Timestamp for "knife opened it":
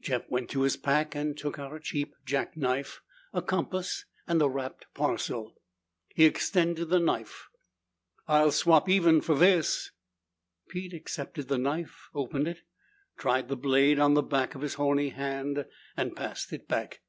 11.58-12.62